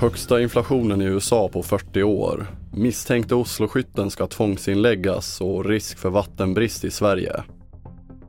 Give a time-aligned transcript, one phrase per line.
[0.00, 2.46] Högsta inflationen i USA på 40 år.
[2.72, 7.42] Misstänkte Osloskytten ska tvångsinläggas och risk för vattenbrist i Sverige.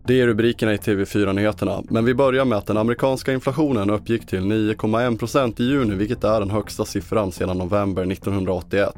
[0.07, 4.39] Det är rubrikerna i TV4-nyheterna, men vi börjar med att den amerikanska inflationen uppgick till
[4.39, 8.95] 9,1% i juni, vilket är den högsta siffran sedan november 1981.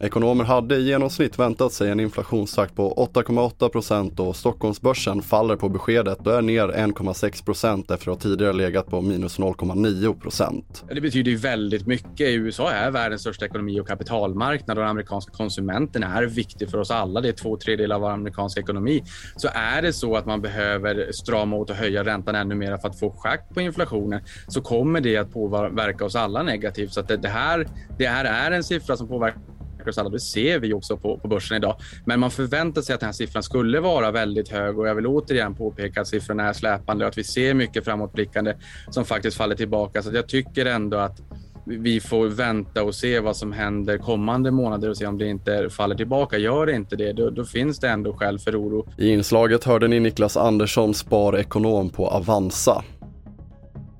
[0.00, 5.68] Ekonomer hade i genomsnitt väntat sig en inflationstakt på 8,8 procent och Stockholmsbörsen faller på
[5.68, 10.84] beskedet och är ner 1,6 procent efter att tidigare legat på minus 0,9 procent.
[10.88, 12.28] Det betyder ju väldigt mycket.
[12.28, 16.90] USA är världens största ekonomi och kapitalmarknad och den amerikanska konsumenten är viktig för oss
[16.90, 17.20] alla.
[17.20, 19.02] Det är två tredjedelar av vår amerikanska ekonomi.
[19.36, 22.88] Så är det så att man behöver strama åt och höja räntan ännu mer för
[22.88, 26.92] att få schack på inflationen så kommer det att påverka oss alla negativt.
[26.92, 27.68] Så att det, här,
[27.98, 29.40] det här är en siffra som påverkar
[29.88, 30.12] oss.
[30.12, 31.76] Det ser vi också på, på börsen idag.
[32.06, 35.06] Men man förväntar sig att den här siffran skulle vara väldigt hög och jag vill
[35.06, 38.54] återigen påpeka att siffrorna är släpande och att vi ser mycket framåtblickande
[38.90, 40.02] som faktiskt faller tillbaka.
[40.02, 41.20] Så jag tycker ändå att
[41.68, 45.70] vi får vänta och se vad som händer kommande månader och se om det inte
[45.70, 46.38] faller tillbaka.
[46.38, 48.88] Gör det inte det, då, då finns det ändå skäl för oro.
[48.98, 52.84] I inslaget hörde ni Niklas Andersson, sparekonom på Avanza.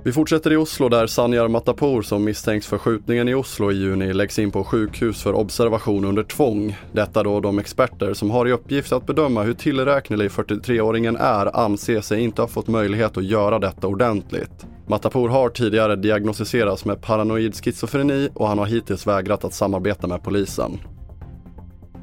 [0.08, 4.12] Vi fortsätter i Oslo där Sanjar Matapour som misstänks för skjutningen i Oslo i juni
[4.12, 6.76] läggs in på sjukhus för observation under tvång.
[6.92, 12.00] Detta då de experter som har i uppgift att bedöma hur tillräknelig 43-åringen är anser
[12.00, 14.66] sig inte ha fått möjlighet att göra detta ordentligt.
[14.86, 20.22] Matapour har tidigare diagnostiserats med paranoid schizofreni och han har hittills vägrat att samarbeta med
[20.22, 20.78] polisen.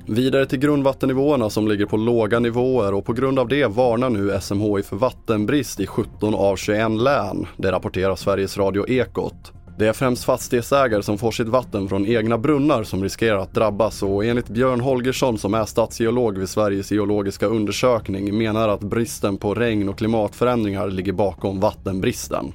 [0.08, 4.39] Vidare till grundvattennivåerna som ligger på låga nivåer och på grund av det varnar nu
[4.42, 7.47] SMHI för vattenbrist i 17 av 21 län.
[7.58, 9.52] Det rapporterar Sveriges Radio Ekot.
[9.78, 14.03] Det är främst fastighetsägare som får sitt vatten från egna brunnar som riskerar att drabbas
[14.03, 19.53] och enligt Björn Holgersson som är statsgeolog vid Sveriges geologiska undersökning menar att bristen på
[19.53, 22.53] regn och klimatförändringar ligger bakom vattenbristen.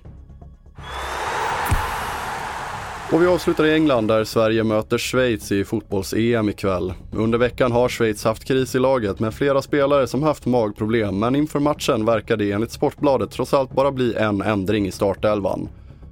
[3.12, 6.92] Och vi avslutar i England där Sverige möter Schweiz i fotbolls-EM ikväll.
[7.12, 11.36] Under veckan har Schweiz haft kris i laget med flera spelare som haft magproblem men
[11.36, 15.68] inför matchen verkar det enligt Sportbladet trots allt bara bli en ändring i startelvan.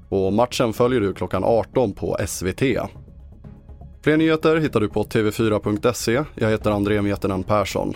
[0.08, 2.62] Och matchen följer du klockan 18 på SVT.
[4.04, 6.24] Fler nyheter hittar du på tv4.se.
[6.34, 7.94] Jag heter André Metenen Persson.